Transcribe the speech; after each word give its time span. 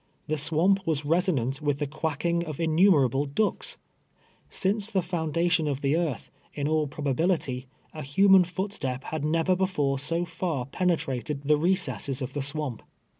The 0.25 0.37
swamp 0.39 0.87
was 0.87 1.05
resonant 1.05 1.61
with 1.61 1.77
the 1.77 1.85
quacking 1.85 2.43
of 2.45 2.57
innu 2.57 2.87
merable 2.89 3.27
ducks! 3.31 3.77
Since 4.49 4.89
the 4.89 5.03
foundation 5.03 5.67
of 5.67 5.81
the 5.81 5.95
earth, 5.95 6.31
in 6.55 6.67
all 6.67 6.87
probability, 6.87 7.67
a 7.93 8.01
human 8.01 8.43
footstep 8.43 9.03
had 9.03 9.23
never 9.23 9.55
before 9.55 9.99
so 9.99 10.25
far 10.25 10.65
penetrated 10.65 11.43
the 11.43 11.55
recesses 11.55 12.19
of 12.19 12.33
the 12.33 12.41
swamp. 12.41 12.81